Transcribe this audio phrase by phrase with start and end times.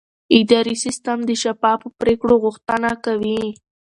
[0.37, 3.43] اداري سیستم د شفافو پریکړو غوښتنه کوي.